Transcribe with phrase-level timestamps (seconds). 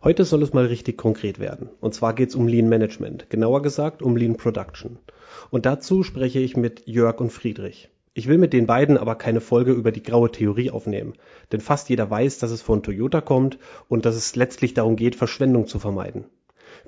[0.00, 1.70] Heute soll es mal richtig konkret werden.
[1.80, 5.00] Und zwar geht es um Lean Management, genauer gesagt um Lean Production.
[5.50, 7.88] Und dazu spreche ich mit Jörg und Friedrich.
[8.14, 11.14] Ich will mit den beiden aber keine Folge über die graue Theorie aufnehmen,
[11.50, 13.58] denn fast jeder weiß, dass es von Toyota kommt
[13.88, 16.26] und dass es letztlich darum geht, Verschwendung zu vermeiden.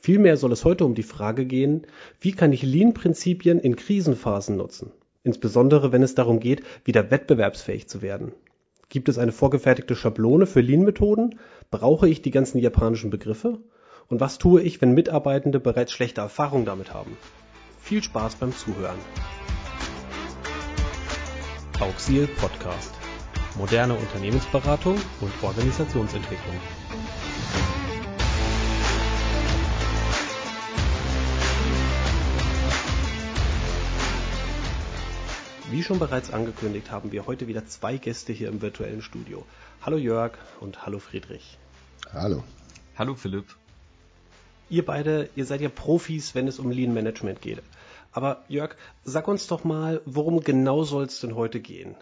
[0.00, 1.88] Vielmehr soll es heute um die Frage gehen,
[2.20, 4.92] wie kann ich Lean-Prinzipien in Krisenphasen nutzen?
[5.24, 8.32] Insbesondere wenn es darum geht, wieder wettbewerbsfähig zu werden.
[8.90, 11.38] Gibt es eine vorgefertigte Schablone für Lean-Methoden?
[11.70, 13.60] Brauche ich die ganzen japanischen Begriffe?
[14.08, 17.16] Und was tue ich, wenn Mitarbeitende bereits schlechte Erfahrungen damit haben?
[17.80, 18.98] Viel Spaß beim Zuhören.
[21.78, 22.92] Auxil Podcast.
[23.56, 26.56] Moderne Unternehmensberatung und Organisationsentwicklung.
[35.70, 39.46] Wie schon bereits angekündigt, haben wir heute wieder zwei Gäste hier im virtuellen Studio.
[39.82, 41.58] Hallo Jörg und hallo Friedrich.
[42.12, 42.42] Hallo.
[42.96, 43.44] Hallo Philipp.
[44.68, 47.62] Ihr beide, ihr seid ja Profis, wenn es um Lean Management geht.
[48.10, 51.94] Aber Jörg, sag uns doch mal, worum genau soll es denn heute gehen?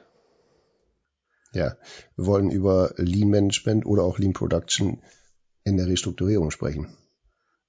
[1.52, 1.76] Ja,
[2.16, 5.02] wir wollen über Lean Management oder auch Lean Production
[5.64, 6.96] in der Restrukturierung sprechen.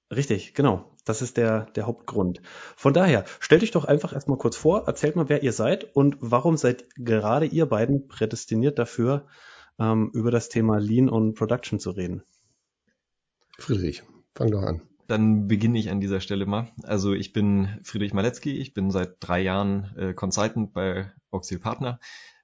[0.09, 0.89] Richtig, genau.
[1.09, 2.39] Das ist der, der Hauptgrund.
[2.75, 6.17] Von daher, stellt euch doch einfach erstmal kurz vor, erzählt mal, wer ihr seid und
[6.19, 9.25] warum seid gerade ihr beiden prädestiniert dafür,
[9.79, 12.21] ähm, über das Thema Lean und Production zu reden.
[13.57, 14.03] Friedrich,
[14.35, 14.83] fang doch an.
[15.07, 16.67] Dann beginne ich an dieser Stelle mal.
[16.83, 21.99] Also ich bin Friedrich Maletzki, ich bin seit drei Jahren äh, Consultant bei Auxil Partner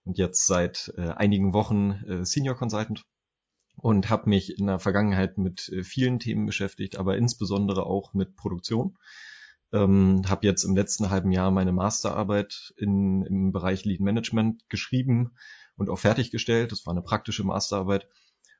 [0.05, 3.05] und jetzt seit äh, einigen Wochen äh, Senior Consultant
[3.77, 8.35] und habe mich in der Vergangenheit mit äh, vielen Themen beschäftigt, aber insbesondere auch mit
[8.35, 8.97] Produktion.
[9.73, 15.33] Ähm, habe jetzt im letzten halben Jahr meine Masterarbeit in, im Bereich Lead Management geschrieben
[15.75, 16.71] und auch fertiggestellt.
[16.71, 18.07] Das war eine praktische Masterarbeit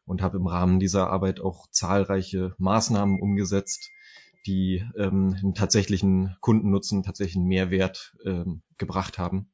[0.05, 3.91] und habe im Rahmen dieser Arbeit auch zahlreiche Maßnahmen umgesetzt,
[4.45, 9.49] die ähm, einen tatsächlichen Kundennutzen, tatsächlichen Mehrwert ähm, gebracht haben.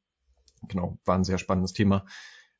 [0.68, 2.04] Genau, war ein sehr spannendes Thema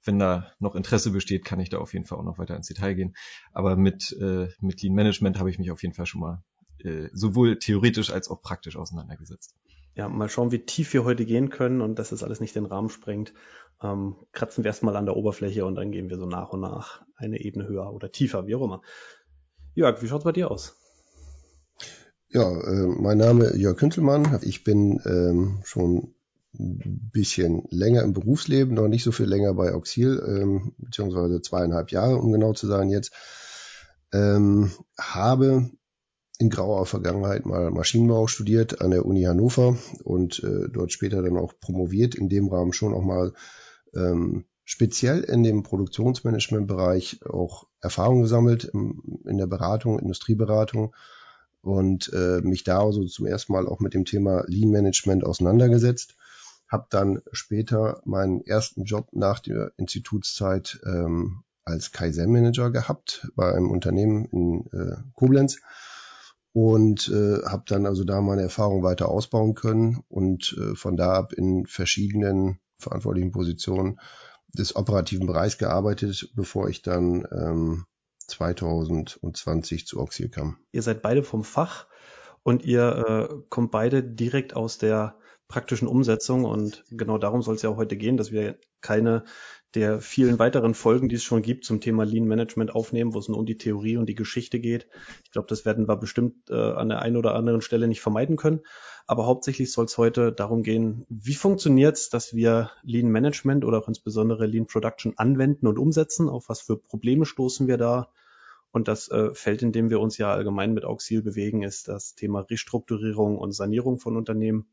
[0.04, 2.68] wenn da noch Interesse besteht, kann ich da auf jeden Fall auch noch weiter ins
[2.68, 3.14] Detail gehen.
[3.52, 6.42] Aber mit, äh, mit Lean Management habe ich mich auf jeden Fall schon mal
[6.78, 9.54] äh, sowohl theoretisch als auch praktisch auseinandergesetzt.
[9.94, 12.66] Ja, mal schauen, wie tief wir heute gehen können und dass das alles nicht den
[12.66, 13.34] Rahmen sprengt.
[13.82, 17.02] Ähm, kratzen wir erstmal an der Oberfläche und dann gehen wir so nach und nach
[17.16, 18.80] eine Ebene höher oder tiefer, wie auch immer.
[19.74, 20.76] Jörg, wie schaut's bei dir aus?
[22.28, 24.38] Ja, äh, mein Name ist Jörg Künzelmann.
[24.42, 26.14] Ich bin ähm, schon
[26.52, 32.16] bisschen länger im Berufsleben, noch nicht so viel länger bei Auxil, ähm, beziehungsweise zweieinhalb Jahre,
[32.16, 33.12] um genau zu sein jetzt.
[34.12, 35.70] Ähm, habe
[36.38, 41.38] in grauer Vergangenheit mal Maschinenbau studiert an der Uni Hannover und äh, dort später dann
[41.38, 43.32] auch promoviert, in dem Rahmen schon auch mal
[43.94, 50.94] ähm, speziell in dem Produktionsmanagementbereich auch Erfahrung gesammelt im, in der Beratung, Industrieberatung
[51.62, 56.16] und äh, mich da also zum ersten Mal auch mit dem Thema Lean Management auseinandergesetzt
[56.72, 63.70] habe dann später meinen ersten Job nach der Institutszeit ähm, als Kaizen-Manager gehabt bei einem
[63.70, 65.60] Unternehmen in äh, Koblenz
[66.54, 71.12] und äh, habe dann also da meine Erfahrung weiter ausbauen können und äh, von da
[71.12, 74.00] ab in verschiedenen verantwortlichen Positionen
[74.54, 77.84] des operativen Bereichs gearbeitet, bevor ich dann ähm,
[78.26, 80.56] 2020 zu Oxil kam.
[80.72, 81.86] Ihr seid beide vom Fach
[82.42, 85.16] und ihr äh, kommt beide direkt aus der
[85.52, 86.44] praktischen Umsetzung.
[86.44, 89.24] Und genau darum soll es ja auch heute gehen, dass wir keine
[89.74, 93.28] der vielen weiteren Folgen, die es schon gibt zum Thema Lean Management aufnehmen, wo es
[93.28, 94.86] nur um die Theorie und die Geschichte geht.
[95.24, 98.36] Ich glaube, das werden wir bestimmt äh, an der einen oder anderen Stelle nicht vermeiden
[98.36, 98.60] können.
[99.06, 103.78] Aber hauptsächlich soll es heute darum gehen, wie funktioniert es, dass wir Lean Management oder
[103.78, 108.08] auch insbesondere Lean Production anwenden und umsetzen, auf was für Probleme stoßen wir da.
[108.72, 112.14] Und das äh, Feld, in dem wir uns ja allgemein mit Auxil bewegen, ist das
[112.14, 114.66] Thema Restrukturierung und Sanierung von Unternehmen.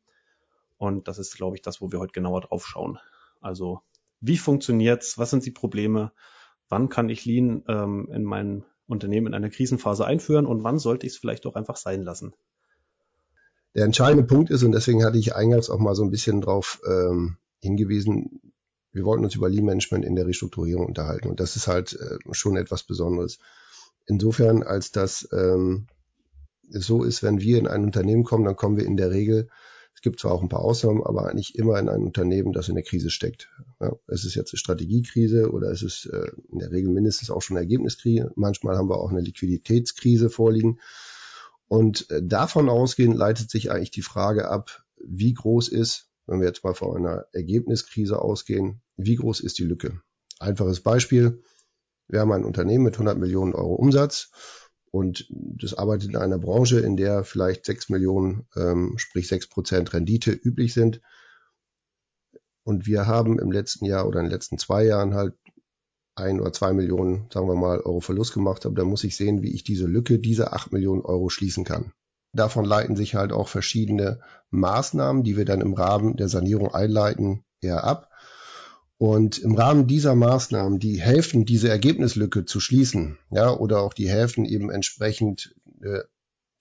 [0.80, 2.98] Und das ist, glaube ich, das, wo wir heute genauer drauf schauen.
[3.42, 3.82] Also,
[4.22, 5.18] wie funktioniert's?
[5.18, 6.14] Was sind die Probleme?
[6.70, 11.06] Wann kann ich Lean ähm, in meinem Unternehmen in einer Krisenphase einführen und wann sollte
[11.06, 12.34] ich es vielleicht auch einfach sein lassen?
[13.76, 16.82] Der entscheidende Punkt ist, und deswegen hatte ich eingangs auch mal so ein bisschen drauf
[16.88, 18.42] ähm, hingewiesen,
[18.92, 21.28] wir wollten uns über Lean Management in der Restrukturierung unterhalten.
[21.28, 23.38] Und das ist halt äh, schon etwas Besonderes.
[24.08, 25.88] Insofern, als das ähm,
[26.70, 29.50] so ist, wenn wir in ein Unternehmen kommen, dann kommen wir in der Regel
[30.00, 32.76] es gibt zwar auch ein paar Ausnahmen, aber eigentlich immer in einem Unternehmen, das in
[32.76, 33.50] der Krise steckt.
[33.82, 37.42] Ja, es ist jetzt eine Strategiekrise oder es ist äh, in der Regel mindestens auch
[37.42, 38.32] schon eine Ergebniskrise.
[38.36, 40.80] Manchmal haben wir auch eine Liquiditätskrise vorliegen.
[41.68, 46.48] Und äh, davon ausgehend leitet sich eigentlich die Frage ab, wie groß ist, wenn wir
[46.48, 50.00] jetzt mal von einer Ergebniskrise ausgehen, wie groß ist die Lücke?
[50.40, 51.44] Einfaches Beispiel.
[52.08, 54.32] Wir haben ein Unternehmen mit 100 Millionen Euro Umsatz
[54.92, 59.94] Und das arbeitet in einer Branche, in der vielleicht sechs Millionen, ähm, sprich sechs Prozent
[59.94, 61.02] Rendite üblich sind.
[62.64, 65.34] Und wir haben im letzten Jahr oder in den letzten zwei Jahren halt
[66.16, 69.42] ein oder zwei Millionen, sagen wir mal, Euro Verlust gemacht habe, dann muss ich sehen,
[69.42, 71.94] wie ich diese Lücke, diese acht Millionen Euro schließen kann.
[72.34, 74.22] Davon leiten sich halt auch verschiedene
[74.52, 78.12] Maßnahmen, die wir dann im Rahmen der Sanierung einleiten, eher ab.
[79.00, 84.10] Und im Rahmen dieser Maßnahmen, die helfen, diese Ergebnislücke zu schließen, ja, oder auch die
[84.10, 86.02] helfen eben entsprechend äh,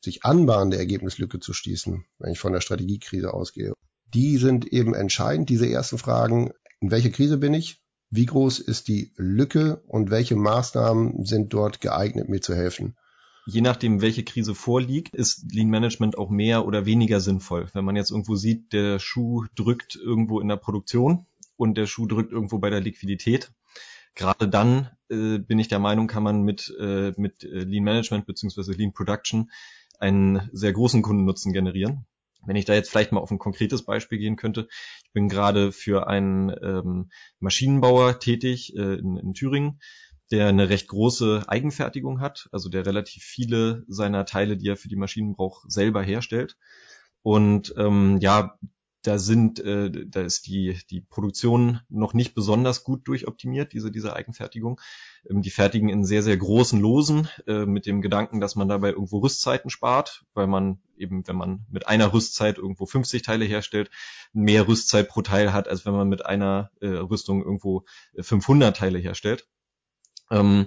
[0.05, 3.73] sich anbahnende Ergebnislücke zu schließen, wenn ich von der Strategiekrise ausgehe.
[4.15, 7.83] Die sind eben entscheidend, diese ersten Fragen, in welcher Krise bin ich?
[8.09, 12.97] Wie groß ist die Lücke und welche Maßnahmen sind dort geeignet, mir zu helfen?
[13.47, 17.67] Je nachdem, welche Krise vorliegt, ist Lean Management auch mehr oder weniger sinnvoll.
[17.73, 21.27] Wenn man jetzt irgendwo sieht, der Schuh drückt irgendwo in der Produktion
[21.59, 23.51] und der Schuh drückt irgendwo bei der Liquidität,
[24.15, 28.27] gerade dann äh, bin ich der Meinung, kann man mit, äh, mit äh, Lean Management
[28.27, 29.51] beziehungsweise Lean Production
[29.99, 32.07] einen sehr großen Kundennutzen generieren.
[32.47, 34.69] Wenn ich da jetzt vielleicht mal auf ein konkretes Beispiel gehen könnte.
[35.05, 37.11] Ich bin gerade für einen ähm,
[37.41, 39.81] Maschinenbauer tätig äh, in, in Thüringen,
[40.31, 44.89] der eine recht große Eigenfertigung hat, also der relativ viele seiner Teile, die er für
[44.89, 46.57] die Maschinen braucht, selber herstellt.
[47.23, 48.57] Und ähm, ja,
[49.09, 54.15] da sind, äh, da ist die, die Produktion noch nicht besonders gut durchoptimiert, diese, diese
[54.15, 54.81] Eigenfertigung.
[55.29, 58.91] Ähm, die fertigen in sehr, sehr großen Losen, äh, mit dem Gedanken, dass man dabei
[58.91, 63.91] irgendwo Rüstzeiten spart, weil man eben, wenn man mit einer Rüstzeit irgendwo 50 Teile herstellt,
[64.33, 67.85] mehr Rüstzeit pro Teil hat, als wenn man mit einer äh, Rüstung irgendwo
[68.21, 69.49] 500 Teile herstellt.
[70.31, 70.67] Ähm,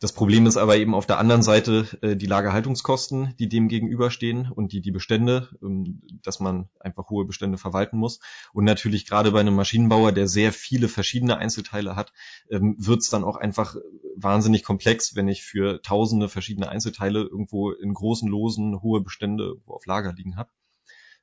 [0.00, 4.50] das Problem ist aber eben auf der anderen Seite äh, die Lagerhaltungskosten, die dem gegenüberstehen
[4.50, 8.20] und die, die Bestände, ähm, dass man einfach hohe Bestände verwalten muss.
[8.52, 12.12] Und natürlich gerade bei einem Maschinenbauer, der sehr viele verschiedene Einzelteile hat,
[12.50, 13.76] ähm, wird es dann auch einfach
[14.16, 19.86] wahnsinnig komplex, wenn ich für tausende verschiedene Einzelteile irgendwo in großen Losen hohe Bestände auf
[19.86, 20.50] Lager liegen habe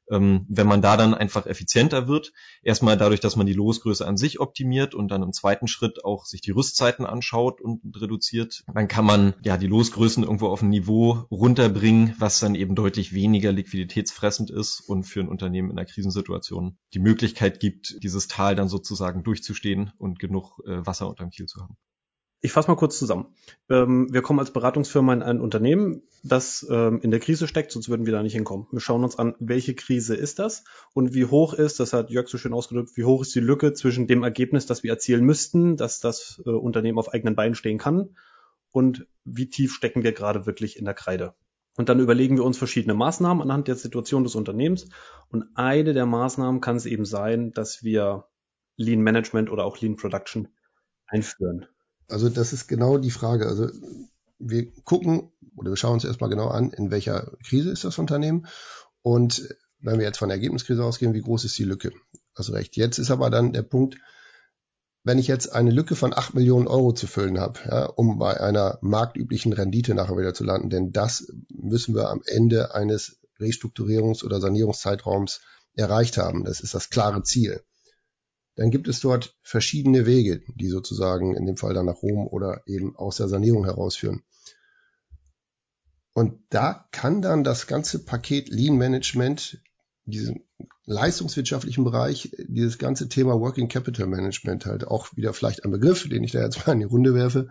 [0.09, 4.17] ähm, wenn man da dann einfach effizienter wird, erstmal dadurch, dass man die Losgröße an
[4.17, 8.87] sich optimiert und dann im zweiten Schritt auch sich die Rüstzeiten anschaut und reduziert, dann
[8.87, 13.51] kann man ja die Losgrößen irgendwo auf ein Niveau runterbringen, was dann eben deutlich weniger
[13.51, 18.67] liquiditätsfressend ist und für ein Unternehmen in einer Krisensituation die Möglichkeit gibt, dieses Tal dann
[18.67, 21.77] sozusagen durchzustehen und genug äh, Wasser unterm Kiel zu haben.
[22.45, 23.27] Ich fasse mal kurz zusammen.
[23.69, 27.87] Ähm, wir kommen als Beratungsfirma in ein Unternehmen, das ähm, in der Krise steckt, sonst
[27.87, 28.67] würden wir da nicht hinkommen.
[28.69, 32.27] Wir schauen uns an, welche Krise ist das und wie hoch ist, das hat Jörg
[32.27, 35.77] so schön ausgedrückt, wie hoch ist die Lücke zwischen dem Ergebnis, das wir erzielen müssten,
[35.77, 38.09] dass das äh, Unternehmen auf eigenen Beinen stehen kann
[38.71, 41.35] und wie tief stecken wir gerade wirklich in der Kreide.
[41.77, 44.89] Und dann überlegen wir uns verschiedene Maßnahmen anhand der Situation des Unternehmens.
[45.29, 48.25] Und eine der Maßnahmen kann es eben sein, dass wir
[48.75, 50.49] Lean Management oder auch Lean Production
[51.07, 51.67] einführen.
[52.07, 53.47] Also das ist genau die Frage.
[53.47, 53.69] Also
[54.39, 58.47] wir gucken oder wir schauen uns erstmal genau an, in welcher Krise ist das Unternehmen
[59.01, 61.91] und wenn wir jetzt von der Ergebniskrise ausgehen, wie groß ist die Lücke?
[62.35, 62.77] Also recht.
[62.77, 63.97] Jetzt ist aber dann der Punkt,
[65.03, 68.39] wenn ich jetzt eine Lücke von 8 Millionen Euro zu füllen habe, ja, um bei
[68.39, 74.23] einer marktüblichen Rendite nachher wieder zu landen, denn das müssen wir am Ende eines Restrukturierungs-
[74.23, 75.41] oder Sanierungszeitraums
[75.75, 76.45] erreicht haben.
[76.45, 77.61] Das ist das klare Ziel
[78.55, 82.61] dann gibt es dort verschiedene Wege, die sozusagen in dem Fall dann nach Rom oder
[82.67, 84.23] eben aus der Sanierung herausführen.
[86.13, 89.59] Und da kann dann das ganze Paket Lean Management,
[90.05, 90.43] diesen
[90.85, 96.23] leistungswirtschaftlichen Bereich, dieses ganze Thema Working Capital Management halt auch wieder vielleicht ein Begriff, den
[96.23, 97.49] ich da jetzt mal in die Runde werfe,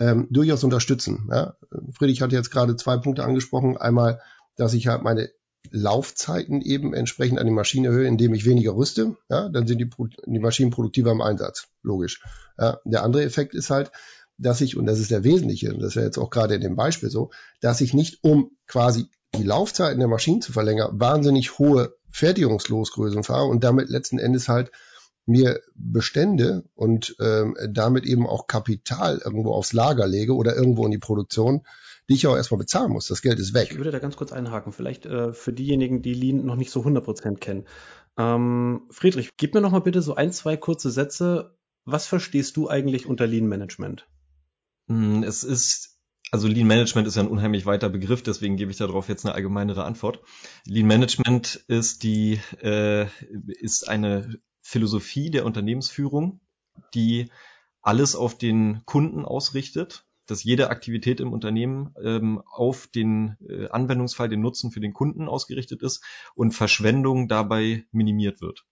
[0.00, 1.28] ähm, durchaus unterstützen.
[1.30, 1.56] Ja?
[1.92, 3.76] Friedrich hat jetzt gerade zwei Punkte angesprochen.
[3.76, 4.20] Einmal,
[4.56, 5.28] dass ich halt meine
[5.70, 9.90] Laufzeiten eben entsprechend an die Maschine erhöhe, indem ich weniger rüste, ja, dann sind die,
[10.26, 11.68] die Maschinen produktiver im Einsatz.
[11.82, 12.22] Logisch.
[12.58, 13.90] Ja, der andere Effekt ist halt,
[14.38, 16.76] dass ich, und das ist der wesentliche, und das wäre jetzt auch gerade in dem
[16.76, 21.94] Beispiel so, dass ich nicht, um quasi die Laufzeiten der Maschinen zu verlängern, wahnsinnig hohe
[22.10, 24.70] Fertigungslosgrößen fahre und damit letzten Endes halt
[25.28, 30.90] mir Bestände und ähm, damit eben auch Kapital irgendwo aufs Lager lege oder irgendwo in
[30.90, 31.66] die Produktion,
[32.08, 33.06] die ich auch erstmal bezahlen muss.
[33.08, 33.68] Das Geld ist weg.
[33.70, 36.82] Ich würde da ganz kurz einhaken, vielleicht äh, für diejenigen, die Lean noch nicht so
[36.82, 37.66] 100% kennen.
[38.16, 41.56] Ähm, Friedrich, gib mir noch mal bitte so ein, zwei kurze Sätze.
[41.84, 44.08] Was verstehst du eigentlich unter Lean Management?
[44.88, 45.98] Hm, es ist
[46.30, 49.34] also Lean Management ist ja ein unheimlich weiter Begriff, deswegen gebe ich darauf jetzt eine
[49.34, 50.20] allgemeinere Antwort.
[50.66, 53.06] Lean Management ist die äh,
[53.46, 54.38] ist eine
[54.68, 56.40] Philosophie der Unternehmensführung,
[56.94, 57.30] die
[57.80, 64.28] alles auf den Kunden ausrichtet dass jede Aktivität im Unternehmen ähm, auf den äh, Anwendungsfall,
[64.28, 68.64] den Nutzen für den Kunden ausgerichtet ist und Verschwendung dabei minimiert wird.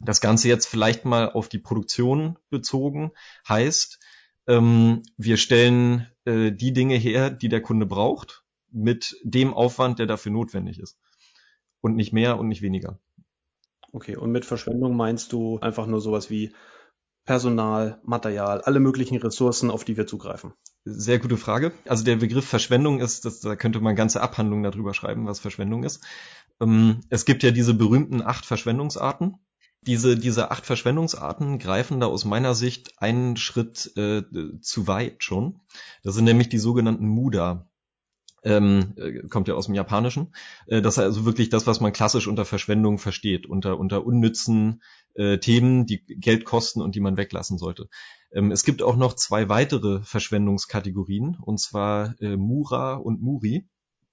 [0.00, 3.12] Das Ganze jetzt vielleicht mal auf die Produktion bezogen
[3.48, 4.00] heißt,
[4.48, 10.06] ähm, wir stellen äh, die Dinge her, die der Kunde braucht, mit dem Aufwand, der
[10.06, 10.98] dafür notwendig ist.
[11.80, 12.98] Und nicht mehr und nicht weniger.
[13.92, 16.52] Okay, und mit Verschwendung meinst du einfach nur sowas wie
[17.24, 20.52] Personal, Material, alle möglichen Ressourcen, auf die wir zugreifen?
[20.84, 21.72] Sehr gute Frage.
[21.86, 25.84] Also der Begriff Verschwendung ist, das, da könnte man ganze Abhandlungen darüber schreiben, was Verschwendung
[25.84, 26.02] ist.
[26.60, 29.36] Ähm, es gibt ja diese berühmten acht Verschwendungsarten.
[29.82, 34.22] Diese, diese acht Verschwendungsarten greifen da aus meiner Sicht einen Schritt äh,
[34.60, 35.60] zu weit schon.
[36.02, 37.69] Das sind nämlich die sogenannten Muda.
[38.42, 40.34] Ähm, äh, kommt ja aus dem Japanischen.
[40.66, 44.82] Äh, das ist also wirklich das, was man klassisch unter Verschwendung versteht, unter, unter unnützen
[45.14, 47.88] äh, Themen, die Geld kosten und die man weglassen sollte.
[48.32, 53.68] Ähm, es gibt auch noch zwei weitere Verschwendungskategorien, und zwar äh, Mura und Muri.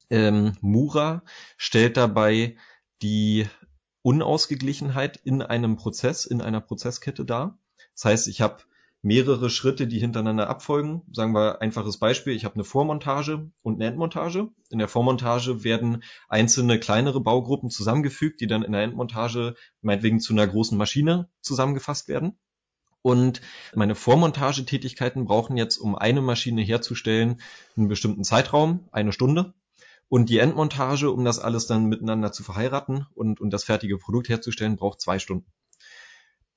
[0.10, 1.24] Ähm, Mura
[1.58, 2.58] stellt dabei
[3.02, 3.48] die
[4.02, 7.60] Unausgeglichenheit in einem Prozess, in einer Prozesskette dar.
[7.94, 8.64] Das heißt, ich habe
[9.02, 11.04] mehrere Schritte, die hintereinander abfolgen.
[11.12, 14.50] Sagen wir einfaches Beispiel, ich habe eine Vormontage und eine Endmontage.
[14.70, 20.34] In der Vormontage werden einzelne kleinere Baugruppen zusammengefügt, die dann in der Endmontage meinetwegen zu
[20.34, 22.38] einer großen Maschine zusammengefasst werden.
[23.02, 23.42] Und
[23.74, 27.40] meine Vormontagetätigkeiten brauchen jetzt, um eine Maschine herzustellen,
[27.78, 29.54] einen bestimmten Zeitraum, eine Stunde.
[30.10, 34.30] Und die Endmontage, um das alles dann miteinander zu verheiraten und, und das fertige Produkt
[34.30, 35.52] herzustellen, braucht zwei Stunden.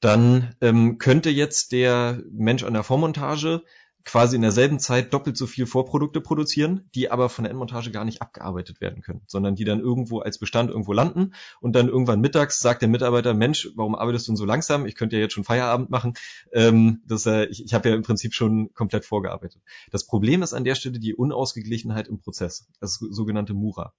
[0.00, 3.62] Dann ähm, könnte jetzt der Mensch an der Vormontage
[4.04, 8.04] quasi in derselben Zeit doppelt so viel Vorprodukte produzieren, die aber von der Endmontage gar
[8.04, 12.20] nicht abgearbeitet werden können, sondern die dann irgendwo als Bestand irgendwo landen und dann irgendwann
[12.20, 14.86] mittags sagt der Mitarbeiter, Mensch, warum arbeitest du denn so langsam?
[14.86, 16.14] Ich könnte ja jetzt schon Feierabend machen.
[16.52, 19.62] Ähm, das, äh, ich ich habe ja im Prinzip schon komplett vorgearbeitet.
[19.90, 23.92] Das Problem ist an der Stelle die Unausgeglichenheit im Prozess, das sogenannte Mura.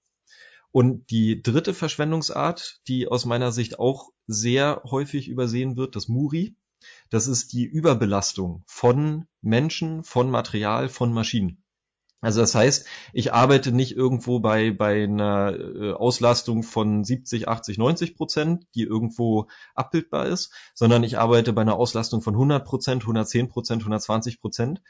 [0.72, 6.56] Und die dritte Verschwendungsart, die aus meiner Sicht auch sehr häufig übersehen wird, das Muri.
[7.10, 11.61] Das ist die Überbelastung von Menschen, von Material, von Maschinen.
[12.22, 17.78] Also das heißt, ich arbeite nicht irgendwo bei, bei einer äh, Auslastung von 70, 80,
[17.78, 23.02] 90 Prozent, die irgendwo abbildbar ist, sondern ich arbeite bei einer Auslastung von 100 Prozent,
[23.02, 24.82] 110 Prozent, 120 Prozent.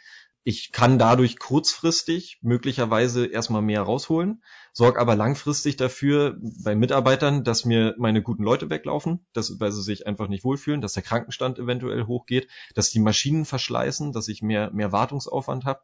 [0.45, 4.43] Ich kann dadurch kurzfristig möglicherweise erstmal mehr rausholen,
[4.75, 9.83] sorge aber langfristig dafür bei Mitarbeitern, dass mir meine guten Leute weglaufen, dass, weil sie
[9.83, 14.43] sich einfach nicht wohlfühlen, dass der Krankenstand eventuell hochgeht, dass die Maschinen verschleißen, dass ich
[14.43, 15.81] mehr, mehr Wartungsaufwand habe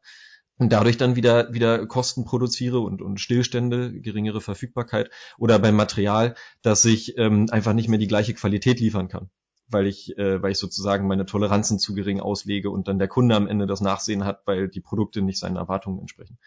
[0.59, 6.35] und dadurch dann wieder, wieder Kosten produziere und, und Stillstände, geringere Verfügbarkeit oder beim Material,
[6.63, 9.31] dass ich ähm, einfach nicht mehr die gleiche Qualität liefern kann
[9.71, 13.37] weil ich, äh, weil ich sozusagen meine Toleranzen zu gering auslege und dann der Kunde
[13.37, 16.39] am Ende das Nachsehen hat, weil die Produkte nicht seinen Erwartungen entsprechen.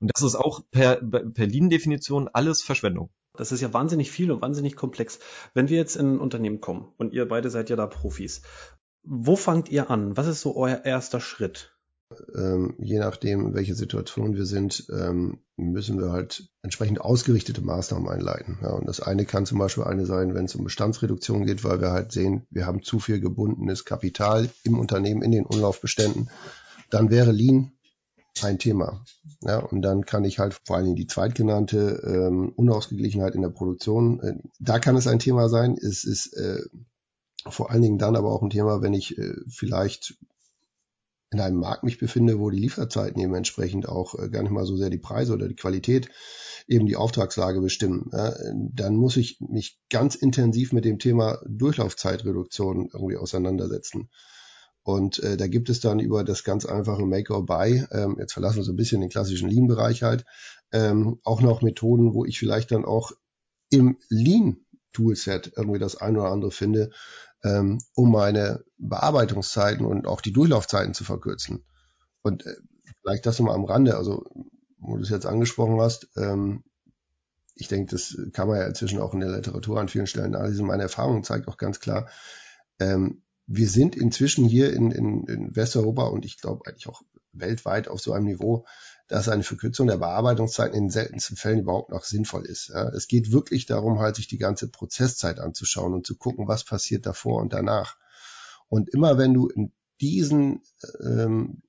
[0.00, 3.10] Und das ist auch per, per Lean-Definition alles Verschwendung.
[3.34, 5.18] Das ist ja wahnsinnig viel und wahnsinnig komplex.
[5.54, 8.42] Wenn wir jetzt in ein Unternehmen kommen und ihr beide seid ja da Profis,
[9.04, 10.16] wo fangt ihr an?
[10.16, 11.71] Was ist so euer erster Schritt?
[12.34, 18.58] Ähm, je nachdem, welche Situation wir sind, ähm, müssen wir halt entsprechend ausgerichtete Maßnahmen einleiten.
[18.62, 21.80] Ja, und das eine kann zum Beispiel eine sein, wenn es um Bestandsreduktion geht, weil
[21.80, 26.30] wir halt sehen, wir haben zu viel gebundenes Kapital im Unternehmen, in den Umlaufbeständen.
[26.90, 27.72] Dann wäre Lean
[28.42, 29.04] ein Thema.
[29.42, 33.50] Ja, und dann kann ich halt vor allen Dingen die zweitgenannte ähm, Unausgeglichenheit in der
[33.50, 35.76] Produktion, äh, da kann es ein Thema sein.
[35.76, 36.62] Es ist äh,
[37.48, 40.16] vor allen Dingen dann aber auch ein Thema, wenn ich äh, vielleicht
[41.32, 44.66] in einem Markt mich befinde, wo die Lieferzeiten eben entsprechend auch äh, gar nicht mal
[44.66, 46.08] so sehr die Preise oder die Qualität
[46.68, 48.08] eben die Auftragslage bestimmen,
[48.72, 54.10] dann muss ich mich ganz intensiv mit dem Thema Durchlaufzeitreduktion irgendwie auseinandersetzen.
[54.84, 58.32] Und äh, da gibt es dann über das ganz einfache Make or Buy, ähm, jetzt
[58.32, 60.24] verlassen wir so ein bisschen den klassischen Lean-Bereich halt,
[60.72, 63.12] ähm, auch noch Methoden, wo ich vielleicht dann auch
[63.70, 66.90] im Lean-Toolset irgendwie das ein oder andere finde,
[67.44, 71.64] ähm, um meine Bearbeitungszeiten und auch die Durchlaufzeiten zu verkürzen.
[72.22, 72.54] Und äh,
[73.00, 74.24] vielleicht das nochmal am Rande, also
[74.78, 76.64] wo du es jetzt angesprochen hast, ähm,
[77.54, 80.66] ich denke, das kann man ja inzwischen auch in der Literatur an vielen Stellen analysieren.
[80.66, 82.08] Meine Erfahrung zeigt auch ganz klar,
[82.80, 87.88] ähm, wir sind inzwischen hier in, in, in Westeuropa und ich glaube eigentlich auch weltweit
[87.88, 88.64] auf so einem Niveau,
[89.08, 92.68] dass eine Verkürzung der Bearbeitungszeit in den seltensten Fällen überhaupt noch sinnvoll ist.
[92.68, 96.64] Ja, es geht wirklich darum, halt sich die ganze Prozesszeit anzuschauen und zu gucken, was
[96.64, 97.96] passiert davor und danach.
[98.68, 100.62] Und immer wenn du in diesen
[101.00, 101.62] ähm,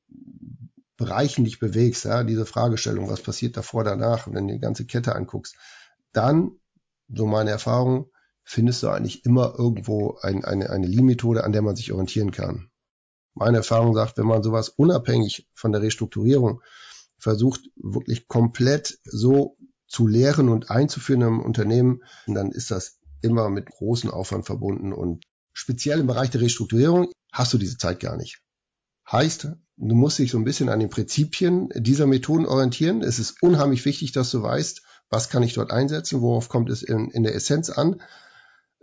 [0.95, 5.15] Bereichen dich bewegst, ja, diese Fragestellung, was passiert davor, danach, wenn du die ganze Kette
[5.15, 5.55] anguckst,
[6.13, 6.51] dann,
[7.09, 8.09] so meine Erfahrung,
[8.43, 12.69] findest du eigentlich immer irgendwo ein, eine, eine Lean-Methode, an der man sich orientieren kann.
[13.33, 16.61] Meine Erfahrung sagt, wenn man sowas unabhängig von der Restrukturierung
[17.23, 23.67] versucht wirklich komplett so zu lehren und einzuführen im Unternehmen, dann ist das immer mit
[23.67, 28.41] großem Aufwand verbunden und speziell im Bereich der Restrukturierung hast du diese Zeit gar nicht.
[29.09, 29.43] Heißt,
[29.77, 33.01] du musst dich so ein bisschen an den Prinzipien dieser Methoden orientieren.
[33.01, 36.83] Es ist unheimlich wichtig, dass du weißt, was kann ich dort einsetzen, worauf kommt es
[36.83, 38.01] in, in der Essenz an.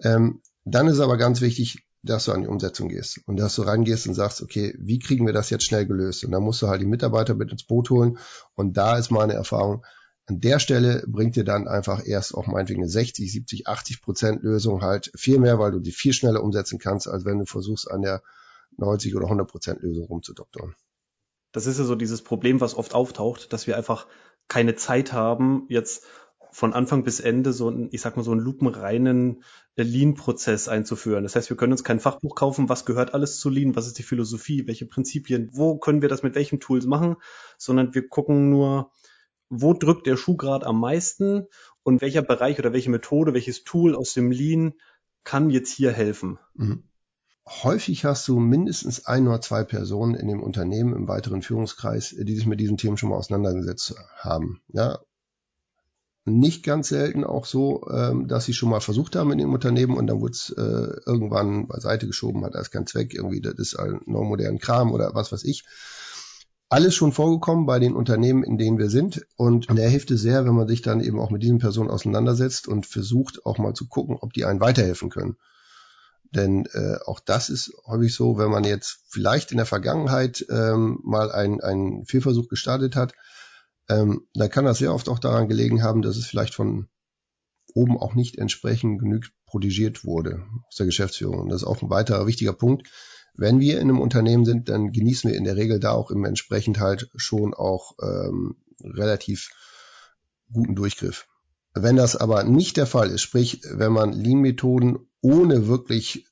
[0.03, 3.62] Ähm, dann ist aber ganz wichtig, dass du an die Umsetzung gehst und dass du
[3.62, 6.25] rangehst und sagst, okay, wie kriegen wir das jetzt schnell gelöst?
[6.25, 8.19] Und da musst du halt die Mitarbeiter mit ins Boot holen.
[8.54, 9.85] Und da ist meine Erfahrung,
[10.26, 14.42] an der Stelle bringt dir dann einfach erst auch meinetwegen eine 60, 70, 80 Prozent
[14.42, 17.90] Lösung halt viel mehr, weil du die viel schneller umsetzen kannst, als wenn du versuchst,
[17.90, 18.23] an der
[18.76, 20.75] 90 oder 100 Prozent Lösung rumzudoktoren.
[21.52, 24.07] Das ist ja so dieses Problem, was oft auftaucht, dass wir einfach
[24.47, 26.04] keine Zeit haben, jetzt
[26.52, 29.42] von Anfang bis Ende so einen, ich sag mal, so einen lupenreinen
[29.76, 31.23] äh, Lean-Prozess einzuführen.
[31.23, 33.99] Das heißt, wir können uns kein Fachbuch kaufen, was gehört alles zu Lean, was ist
[33.99, 37.16] die Philosophie, welche Prinzipien, wo können wir das mit welchen Tools machen,
[37.59, 38.90] sondern wir gucken nur,
[39.49, 41.47] wo drückt der Schuh gerade am meisten
[41.83, 44.75] und welcher Bereich oder welche Methode, welches Tool aus dem Lean
[45.25, 46.38] kann jetzt hier helfen.
[46.54, 46.85] Mhm.
[47.47, 52.37] Häufig hast du mindestens ein oder zwei Personen in dem Unternehmen im weiteren Führungskreis, die
[52.37, 54.62] sich mit diesen Themen schon mal auseinandergesetzt haben.
[54.69, 55.00] Ja,
[56.39, 59.97] nicht ganz selten auch so, ähm, dass sie schon mal versucht haben in dem Unternehmen
[59.97, 63.79] und dann wurde es äh, irgendwann beiseite geschoben, hat alles keinen Zweck, irgendwie, das ist
[63.79, 65.65] ein neumodernen Kram oder was weiß ich
[66.71, 69.27] alles schon vorgekommen bei den Unternehmen, in denen wir sind.
[69.37, 72.69] Und da hilft es sehr, wenn man sich dann eben auch mit diesen Personen auseinandersetzt
[72.69, 75.37] und versucht auch mal zu gucken, ob die einen weiterhelfen können.
[76.31, 81.01] Denn äh, auch das ist häufig so, wenn man jetzt vielleicht in der Vergangenheit ähm,
[81.03, 83.15] mal einen, einen Fehlversuch gestartet hat,
[83.91, 86.89] ähm, dann kann das sehr oft auch daran gelegen haben, dass es vielleicht von
[87.75, 91.41] oben auch nicht entsprechend genügend protegiert wurde aus der Geschäftsführung.
[91.41, 92.89] Und das ist auch ein weiterer wichtiger Punkt,
[93.35, 96.25] wenn wir in einem Unternehmen sind, dann genießen wir in der Regel da auch im
[96.25, 99.51] entsprechend halt schon auch ähm, relativ
[100.53, 101.27] guten Durchgriff.
[101.73, 106.27] Wenn das aber nicht der Fall ist, sprich, wenn man Lean-Methoden ohne wirklich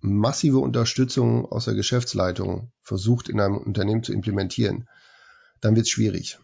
[0.00, 4.88] massive Unterstützung aus der Geschäftsleitung versucht, in einem Unternehmen zu implementieren,
[5.60, 6.38] dann wird es schwierig.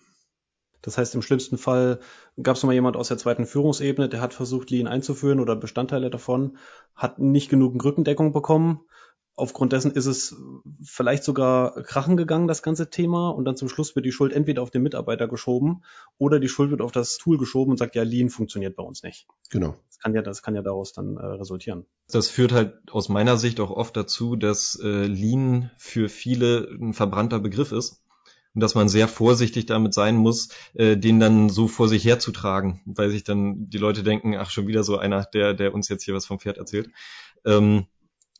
[0.82, 2.00] Das heißt, im schlimmsten Fall
[2.42, 6.10] gab es mal jemand aus der zweiten Führungsebene, der hat versucht, Lean einzuführen oder Bestandteile
[6.10, 6.56] davon,
[6.94, 8.80] hat nicht genug Rückendeckung bekommen
[9.40, 10.36] aufgrund dessen ist es
[10.82, 13.30] vielleicht sogar krachen gegangen, das ganze Thema.
[13.30, 15.82] Und dann zum Schluss wird die Schuld entweder auf den Mitarbeiter geschoben
[16.18, 19.02] oder die Schuld wird auf das Tool geschoben und sagt, ja, Lean funktioniert bei uns
[19.02, 19.26] nicht.
[19.48, 19.74] Genau.
[19.88, 21.86] Das kann ja, das kann ja daraus dann äh, resultieren.
[22.10, 26.92] Das führt halt aus meiner Sicht auch oft dazu, dass äh, Lean für viele ein
[26.92, 27.99] verbrannter Begriff ist
[28.54, 32.80] und dass man sehr vorsichtig damit sein muss, äh, den dann so vor sich herzutragen,
[32.84, 36.04] weil sich dann die Leute denken, ach schon wieder so einer, der, der uns jetzt
[36.04, 36.90] hier was vom Pferd erzählt.
[37.44, 37.86] Ähm,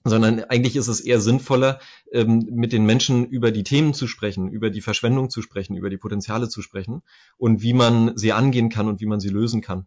[0.03, 1.79] sondern eigentlich ist es eher sinnvoller,
[2.11, 5.91] ähm, mit den Menschen über die Themen zu sprechen, über die Verschwendung zu sprechen, über
[5.91, 7.03] die Potenziale zu sprechen
[7.37, 9.87] und wie man sie angehen kann und wie man sie lösen kann.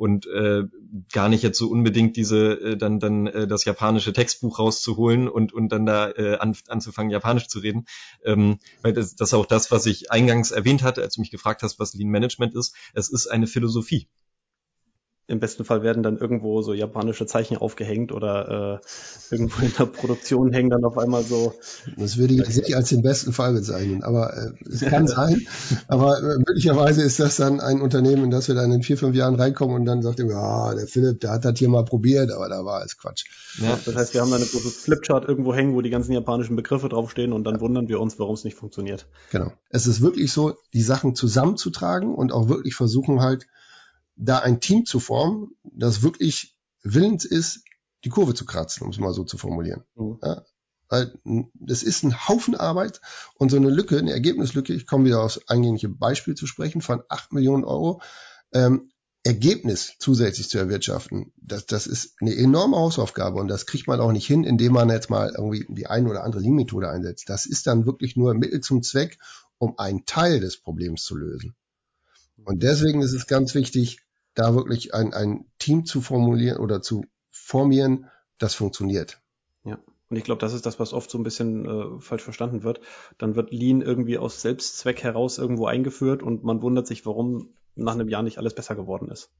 [0.00, 0.62] Und äh,
[1.12, 5.52] gar nicht jetzt so unbedingt diese äh, dann dann äh, das japanische Textbuch rauszuholen und
[5.52, 7.84] und dann da äh, an, anzufangen Japanisch zu reden,
[8.24, 11.30] ähm, weil das, das ist auch das, was ich eingangs erwähnt hatte, als du mich
[11.30, 12.74] gefragt hast, was Lean Management ist.
[12.94, 14.08] Es ist eine Philosophie.
[15.30, 19.86] Im besten Fall werden dann irgendwo so japanische Zeichen aufgehängt oder äh, irgendwo in der
[19.86, 21.54] Produktion hängen dann auf einmal so.
[21.96, 25.46] Das würde ich nicht als den besten Fall bezeichnen, aber äh, es kann sein.
[25.86, 29.14] Aber äh, möglicherweise ist das dann ein Unternehmen, in das wir dann in vier, fünf
[29.14, 32.32] Jahren reinkommen und dann sagt er, ja, der Philipp, der hat das hier mal probiert,
[32.32, 33.24] aber da war es Quatsch.
[33.60, 36.56] Ja, das heißt, wir haben da eine große Flipchart irgendwo hängen, wo die ganzen japanischen
[36.56, 39.06] Begriffe draufstehen und dann wundern wir uns, warum es nicht funktioniert.
[39.30, 39.52] Genau.
[39.68, 43.46] Es ist wirklich so, die Sachen zusammenzutragen und auch wirklich versuchen halt,
[44.20, 47.64] da ein Team zu formen, das wirklich willens ist,
[48.04, 49.84] die Kurve zu kratzen, um es mal so zu formulieren.
[49.94, 50.18] Mhm.
[50.22, 50.44] Ja,
[50.88, 51.14] weil
[51.54, 53.00] das ist ein Haufen Arbeit
[53.34, 57.02] und so eine Lücke, eine Ergebnislücke, ich komme wieder aufs eingängliche Beispiel zu sprechen, von
[57.08, 58.02] acht Millionen Euro,
[58.52, 58.90] ähm,
[59.22, 64.12] Ergebnis zusätzlich zu erwirtschaften, das, das ist eine enorme Hausaufgabe und das kriegt man auch
[64.12, 67.28] nicht hin, indem man jetzt mal irgendwie die eine oder andere Lean-Methode einsetzt.
[67.28, 69.18] Das ist dann wirklich nur Mittel zum Zweck,
[69.58, 71.54] um einen Teil des Problems zu lösen.
[72.44, 73.98] Und deswegen ist es ganz wichtig,
[74.40, 78.06] da wirklich ein, ein Team zu formulieren oder zu formieren,
[78.38, 79.20] das funktioniert.
[79.64, 79.78] Ja.
[80.08, 82.80] Und ich glaube, das ist das, was oft so ein bisschen äh, falsch verstanden wird.
[83.18, 87.92] Dann wird Lean irgendwie aus Selbstzweck heraus irgendwo eingeführt und man wundert sich, warum nach
[87.92, 89.30] einem Jahr nicht alles besser geworden ist.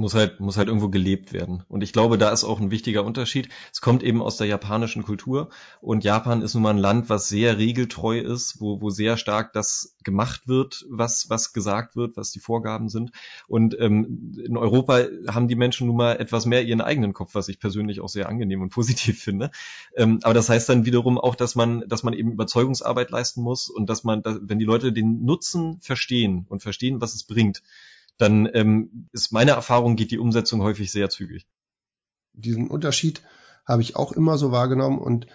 [0.00, 1.62] Muss halt, muss halt irgendwo gelebt werden.
[1.68, 3.50] Und ich glaube, da ist auch ein wichtiger Unterschied.
[3.70, 5.50] Es kommt eben aus der japanischen Kultur
[5.82, 9.52] und Japan ist nun mal ein Land, was sehr regeltreu ist, wo, wo sehr stark
[9.52, 13.12] das gemacht wird, was, was gesagt wird, was die Vorgaben sind.
[13.46, 17.48] Und ähm, in Europa haben die Menschen nun mal etwas mehr ihren eigenen Kopf, was
[17.48, 19.50] ich persönlich auch sehr angenehm und positiv finde.
[19.96, 23.68] Ähm, aber das heißt dann wiederum auch, dass man, dass man eben Überzeugungsarbeit leisten muss
[23.68, 27.62] und dass man, dass, wenn die Leute den Nutzen verstehen und verstehen, was es bringt,
[28.20, 31.46] dann ähm, ist meine Erfahrung, geht die Umsetzung häufig sehr zügig.
[32.32, 33.22] Diesen Unterschied
[33.66, 35.26] habe ich auch immer so wahrgenommen und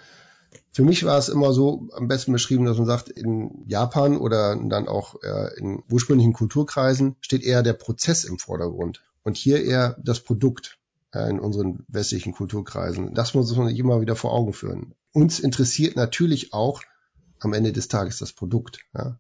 [0.72, 4.56] Für mich war es immer so am besten beschrieben, dass man sagt, in Japan oder
[4.56, 9.98] dann auch äh, in ursprünglichen Kulturkreisen steht eher der Prozess im Vordergrund und hier eher
[10.04, 10.78] das Produkt
[11.14, 13.14] äh, in unseren westlichen Kulturkreisen.
[13.14, 14.94] Das muss man sich immer wieder vor Augen führen.
[15.14, 16.82] Uns interessiert natürlich auch
[17.40, 18.80] am Ende des Tages das Produkt.
[18.94, 19.20] Ja.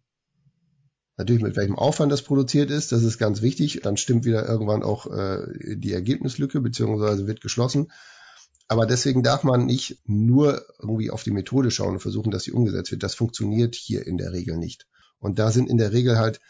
[1.17, 3.79] Natürlich mit welchem Aufwand das produziert ist, das ist ganz wichtig.
[3.83, 7.91] Dann stimmt wieder irgendwann auch äh, die Ergebnislücke beziehungsweise wird geschlossen.
[8.67, 12.51] Aber deswegen darf man nicht nur irgendwie auf die Methode schauen und versuchen, dass sie
[12.51, 13.03] umgesetzt wird.
[13.03, 14.87] Das funktioniert hier in der Regel nicht.
[15.19, 16.41] Und da sind in der Regel halt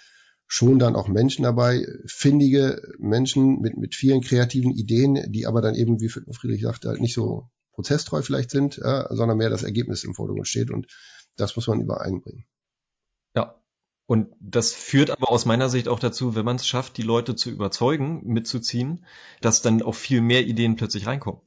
[0.47, 5.75] schon dann auch Menschen dabei, findige Menschen mit, mit vielen kreativen Ideen, die aber dann
[5.75, 10.04] eben, wie Friedrich sagte, halt nicht so prozesstreu vielleicht sind, ja, sondern mehr das Ergebnis
[10.04, 10.88] im Vordergrund steht und
[11.36, 12.45] das muss man übereinbringen.
[13.36, 13.62] Ja.
[14.07, 17.35] Und das führt aber aus meiner Sicht auch dazu, wenn man es schafft, die Leute
[17.35, 19.05] zu überzeugen, mitzuziehen,
[19.41, 21.41] dass dann auch viel mehr Ideen plötzlich reinkommen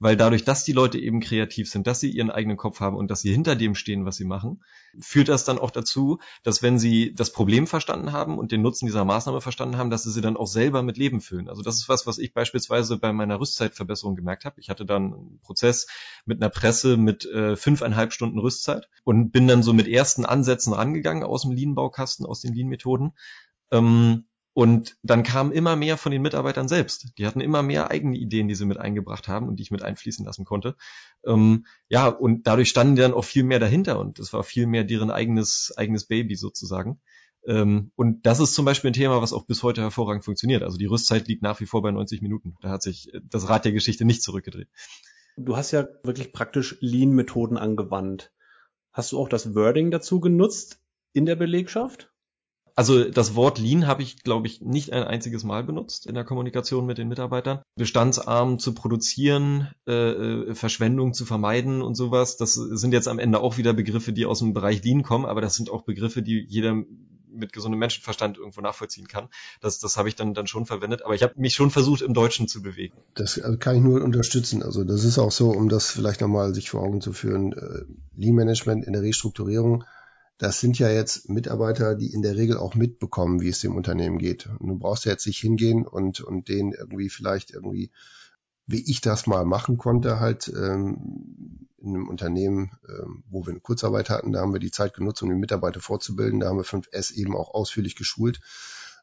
[0.00, 3.10] weil dadurch, dass die Leute eben kreativ sind, dass sie ihren eigenen Kopf haben und
[3.10, 4.64] dass sie hinter dem stehen, was sie machen,
[4.98, 8.86] führt das dann auch dazu, dass wenn sie das Problem verstanden haben und den Nutzen
[8.86, 11.50] dieser Maßnahme verstanden haben, dass sie sie dann auch selber mit Leben füllen.
[11.50, 14.58] Also das ist was, was ich beispielsweise bei meiner Rüstzeitverbesserung gemerkt habe.
[14.58, 15.86] Ich hatte dann einen Prozess
[16.24, 20.72] mit einer Presse mit äh, fünfeinhalb Stunden Rüstzeit und bin dann so mit ersten Ansätzen
[20.72, 23.12] rangegangen aus dem Lean-Baukasten, aus den Lean-Methoden.
[23.70, 27.16] Ähm, und dann kam immer mehr von den Mitarbeitern selbst.
[27.18, 29.82] Die hatten immer mehr eigene Ideen, die sie mit eingebracht haben und die ich mit
[29.82, 30.76] einfließen lassen konnte.
[31.24, 34.66] Ähm, ja, und dadurch standen die dann auch viel mehr dahinter und es war viel
[34.66, 37.00] mehr deren eigenes, eigenes Baby sozusagen.
[37.46, 40.62] Ähm, und das ist zum Beispiel ein Thema, was auch bis heute hervorragend funktioniert.
[40.62, 42.56] Also die Rüstzeit liegt nach wie vor bei 90 Minuten.
[42.60, 44.68] Da hat sich das Rad der Geschichte nicht zurückgedreht.
[45.36, 48.32] Du hast ja wirklich praktisch Lean-Methoden angewandt.
[48.92, 50.80] Hast du auch das Wording dazu genutzt
[51.12, 52.09] in der Belegschaft?
[52.80, 56.24] Also das Wort Lean habe ich, glaube ich, nicht ein einziges Mal benutzt in der
[56.24, 57.60] Kommunikation mit den Mitarbeitern.
[57.76, 63.40] Bestandsarm zu produzieren, äh, äh, Verschwendung zu vermeiden und sowas, das sind jetzt am Ende
[63.40, 66.42] auch wieder Begriffe, die aus dem Bereich Lean kommen, aber das sind auch Begriffe, die
[66.48, 66.74] jeder
[67.30, 69.28] mit gesundem Menschenverstand irgendwo nachvollziehen kann.
[69.60, 72.14] Das, das habe ich dann, dann schon verwendet, aber ich habe mich schon versucht, im
[72.14, 72.96] Deutschen zu bewegen.
[73.12, 74.62] Das also kann ich nur unterstützen.
[74.62, 77.84] Also das ist auch so, um das vielleicht nochmal sich vor Augen zu führen, äh,
[78.16, 79.84] Lean Management in der Restrukturierung
[80.40, 84.16] das sind ja jetzt Mitarbeiter, die in der Regel auch mitbekommen, wie es dem Unternehmen
[84.16, 84.48] geht.
[84.58, 87.92] Und du brauchst ja jetzt nicht hingehen und, und denen irgendwie vielleicht irgendwie,
[88.66, 93.60] wie ich das mal machen konnte, halt ähm, in einem Unternehmen, ähm, wo wir eine
[93.60, 96.40] Kurzarbeit hatten, da haben wir die Zeit genutzt, um die Mitarbeiter vorzubilden.
[96.40, 98.40] Da haben wir 5S eben auch ausführlich geschult.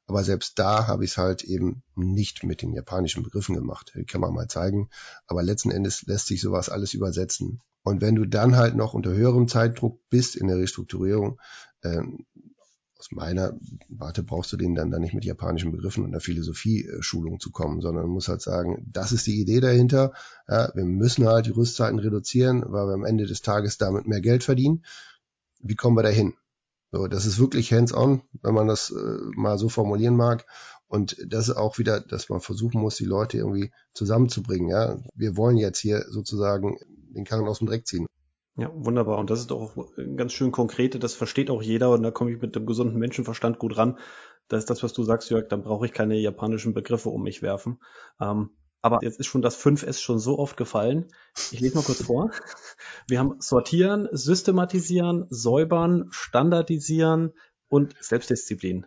[0.08, 3.94] Aber selbst da habe ich es halt eben nicht mit den japanischen Begriffen gemacht.
[3.96, 4.90] Die kann man mal zeigen.
[5.28, 7.62] Aber letzten Endes lässt sich sowas alles übersetzen.
[7.88, 11.40] Und wenn du dann halt noch unter höherem Zeitdruck bist in der Restrukturierung,
[11.84, 12.26] ähm,
[13.00, 17.40] aus meiner Warte brauchst du denen dann, dann nicht mit japanischen Begriffen und der Philosophie-Schulung
[17.40, 20.12] zu kommen, sondern du musst halt sagen, das ist die Idee dahinter.
[20.50, 24.20] Ja, wir müssen halt die Rüstzeiten reduzieren, weil wir am Ende des Tages damit mehr
[24.20, 24.84] Geld verdienen.
[25.60, 26.34] Wie kommen wir dahin?
[26.92, 30.46] So, das ist wirklich hands-on, wenn man das äh, mal so formulieren mag.
[30.88, 34.68] Und das ist auch wieder, dass man versuchen muss, die Leute irgendwie zusammenzubringen.
[34.70, 36.78] Ja, wir wollen jetzt hier sozusagen
[37.14, 38.08] den Karren aus dem Dreck ziehen.
[38.56, 39.20] Ja, wunderbar.
[39.20, 39.76] Und das ist auch
[40.16, 43.60] ganz schön konkrete, das versteht auch jeder und da komme ich mit dem gesunden Menschenverstand
[43.60, 44.00] gut ran.
[44.48, 47.42] Das ist das, was du sagst, Jörg, dann brauche ich keine japanischen Begriffe um mich
[47.44, 47.80] werfen.
[48.20, 48.50] Ähm,
[48.82, 51.08] aber jetzt ist schon das 5S schon so oft gefallen.
[51.52, 52.32] Ich lese mal kurz vor.
[53.08, 57.34] Wir haben sortieren, systematisieren, säubern, standardisieren
[57.68, 58.86] und Selbstdisziplin.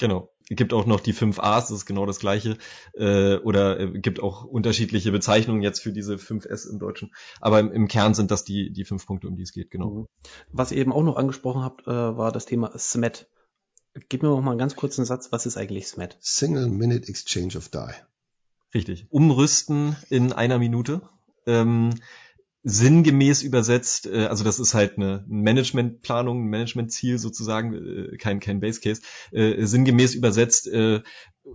[0.00, 0.32] Genau.
[0.48, 2.56] Es gibt auch noch die 5 A's, das ist genau das gleiche.
[2.94, 7.12] Äh, oder äh, gibt auch unterschiedliche Bezeichnungen jetzt für diese 5S im Deutschen.
[7.40, 9.90] Aber im, im, Kern sind das die, die fünf Punkte, um die es geht, genau.
[9.90, 10.06] Mhm.
[10.50, 13.28] Was ihr eben auch noch angesprochen habt, äh, war das Thema SMET.
[14.08, 16.16] Gib mir noch mal einen ganz kurzen Satz, was ist eigentlich SMET?
[16.20, 17.92] Single Minute Exchange of Die.
[18.72, 19.06] Richtig.
[19.10, 21.02] Umrüsten in einer Minute.
[21.46, 21.90] Ähm,
[22.62, 28.60] sinngemäß übersetzt, äh, also das ist halt eine Managementplanung, ein Managementziel sozusagen, äh, kein, kein
[28.60, 31.00] Base Case, äh, sinngemäß übersetzt, äh,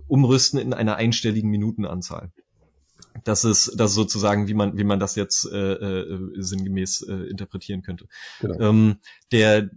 [0.08, 2.32] umrüsten in einer einstelligen Minutenanzahl.
[3.24, 7.14] Das ist das ist sozusagen, wie man wie man das jetzt äh, äh, sinngemäß äh,
[7.30, 8.08] interpretieren könnte.
[8.40, 8.60] Genau.
[8.60, 8.96] Ähm,
[9.32, 9.70] der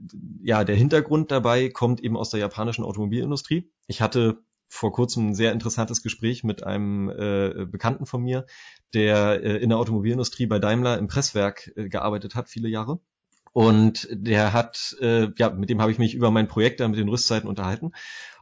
[0.44, 3.72] ja der Hintergrund dabei kommt eben aus der japanischen Automobilindustrie.
[3.88, 8.46] Ich hatte vor kurzem ein sehr interessantes Gespräch mit einem äh, Bekannten von mir,
[8.94, 13.00] der äh, in der Automobilindustrie bei Daimler im Presswerk äh, gearbeitet hat, viele Jahre.
[13.52, 17.00] Und der hat, äh, ja, mit dem habe ich mich über mein Projekt da mit
[17.00, 17.92] den Rüstzeiten unterhalten.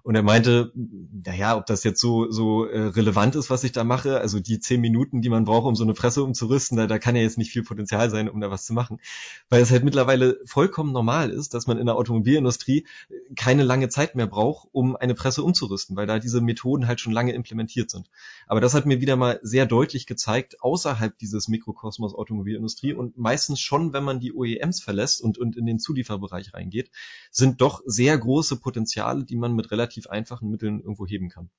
[0.08, 3.84] Und er meinte, naja, ob das jetzt so, so äh, relevant ist, was ich da
[3.84, 6.98] mache, also die zehn Minuten, die man braucht, um so eine Presse umzurüsten, da, da
[6.98, 9.02] kann ja jetzt nicht viel Potenzial sein, um da was zu machen.
[9.50, 12.88] Weil es halt mittlerweile vollkommen normal ist, dass man in der Automobilindustrie
[13.36, 17.12] keine lange Zeit mehr braucht, um eine Presse umzurüsten, weil da diese Methoden halt schon
[17.12, 18.10] lange implementiert sind.
[18.48, 23.60] Aber das hat mir wieder mal sehr deutlich gezeigt, außerhalb dieses Mikrokosmos Automobilindustrie und meistens
[23.60, 26.92] schon, wenn man die OEMs verlässt und, und in den Zulieferbereich reingeht,
[27.30, 31.50] sind doch sehr große Potenziale, die man mit relativ relativ einfachen Mitteln irgendwo heben kann.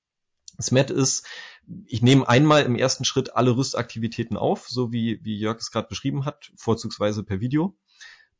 [0.61, 1.27] SMAT ist,
[1.87, 5.89] ich nehme einmal im ersten Schritt alle Rüstaktivitäten auf, so wie, wie Jörg es gerade
[5.89, 7.77] beschrieben hat, vorzugsweise per Video.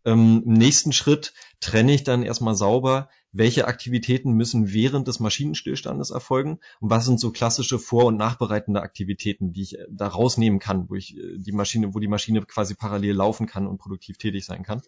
[0.05, 6.11] Ähm, Im nächsten Schritt trenne ich dann erstmal sauber, welche Aktivitäten müssen während des Maschinenstillstandes
[6.11, 10.59] erfolgen und was sind so klassische vor- und nachbereitende Aktivitäten, die ich äh, da rausnehmen
[10.59, 14.17] kann, wo ich äh, die Maschine, wo die Maschine quasi parallel laufen kann und produktiv
[14.17, 14.83] tätig sein kann.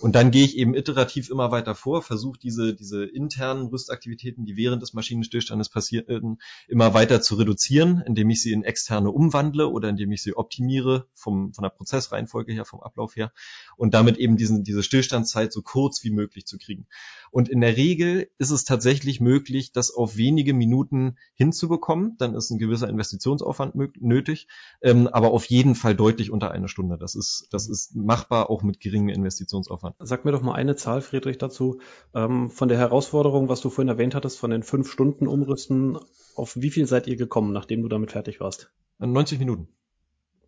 [0.00, 4.56] Und dann gehe ich eben iterativ immer weiter vor, versuche diese, diese internen Rüstaktivitäten, die
[4.56, 9.88] während des Maschinenstillstandes passieren, immer weiter zu reduzieren, indem ich sie in externe umwandle oder
[9.88, 13.32] indem ich sie optimiere vom, von der Prozessreihenfolge her, vom Ablauf her
[13.76, 16.86] und damit eben diesen, diese Stillstandszeit so kurz wie möglich zu kriegen.
[17.30, 22.16] Und in der Regel ist es tatsächlich möglich, das auf wenige Minuten hinzubekommen.
[22.18, 24.48] Dann ist ein gewisser Investitionsaufwand nötig,
[24.82, 26.98] ähm, aber auf jeden Fall deutlich unter einer Stunde.
[26.98, 29.96] Das ist, das ist machbar, auch mit geringem Investitionsaufwand.
[30.00, 31.80] Sag mir doch mal eine Zahl, Friedrich, dazu.
[32.14, 35.98] Ähm, von der Herausforderung, was du vorhin erwähnt hattest, von den fünf Stunden Umrüsten,
[36.36, 38.70] auf wie viel seid ihr gekommen, nachdem du damit fertig warst?
[38.98, 39.68] 90 Minuten.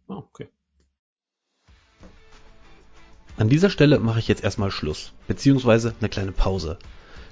[0.08, 0.48] Ah, okay.
[3.38, 6.78] An dieser Stelle mache ich jetzt erstmal Schluss, beziehungsweise eine kleine Pause.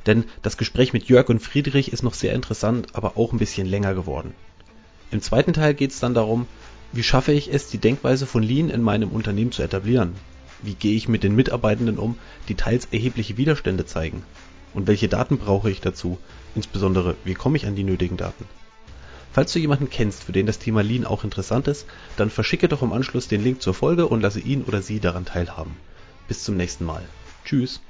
[0.06, 3.66] Denn das Gespräch mit Jörg und Friedrich ist noch sehr interessant, aber auch ein bisschen
[3.66, 4.34] länger geworden.
[5.10, 6.46] Im zweiten Teil geht es dann darum,
[6.92, 10.14] wie schaffe ich es, die Denkweise von Lean in meinem Unternehmen zu etablieren?
[10.62, 14.24] Wie gehe ich mit den Mitarbeitenden um, die teils erhebliche Widerstände zeigen?
[14.74, 16.18] Und welche Daten brauche ich dazu?
[16.54, 18.44] Insbesondere, wie komme ich an die nötigen Daten?
[19.32, 21.86] Falls du jemanden kennst, für den das Thema Lean auch interessant ist,
[22.16, 25.24] dann verschicke doch im Anschluss den Link zur Folge und lasse ihn oder sie daran
[25.24, 25.76] teilhaben.
[26.26, 27.02] Bis zum nächsten Mal.
[27.44, 27.80] Tschüss.